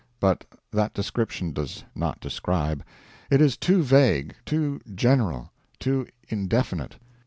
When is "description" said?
0.95-1.51